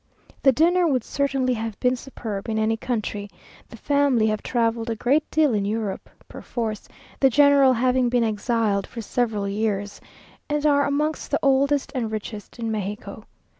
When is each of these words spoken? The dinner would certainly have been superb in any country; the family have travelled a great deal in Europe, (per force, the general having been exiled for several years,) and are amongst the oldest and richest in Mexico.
The 0.41 0.51
dinner 0.51 0.87
would 0.87 1.03
certainly 1.03 1.53
have 1.53 1.79
been 1.79 1.95
superb 1.95 2.49
in 2.49 2.57
any 2.57 2.75
country; 2.75 3.29
the 3.69 3.77
family 3.77 4.25
have 4.25 4.41
travelled 4.41 4.89
a 4.89 4.95
great 4.95 5.29
deal 5.29 5.53
in 5.53 5.63
Europe, 5.63 6.09
(per 6.27 6.41
force, 6.41 6.87
the 7.19 7.29
general 7.29 7.73
having 7.73 8.09
been 8.09 8.23
exiled 8.23 8.87
for 8.87 9.01
several 9.01 9.47
years,) 9.47 10.01
and 10.49 10.65
are 10.65 10.87
amongst 10.87 11.29
the 11.29 11.39
oldest 11.43 11.91
and 11.93 12.11
richest 12.11 12.57
in 12.57 12.71
Mexico. 12.71 13.25